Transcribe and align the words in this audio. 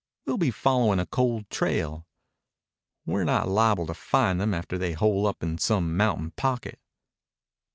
We'll 0.25 0.39
be 0.39 0.49
followin' 0.49 0.99
a 0.99 1.05
cold 1.05 1.47
trail. 1.51 2.07
We're 3.05 3.23
not 3.23 3.47
liable 3.47 3.85
to 3.85 3.93
find 3.93 4.41
them 4.41 4.51
after 4.51 4.79
they 4.79 4.93
hole 4.93 5.27
up 5.27 5.43
in 5.43 5.59
some 5.59 5.95
mountain 5.95 6.31
pocket." 6.31 6.79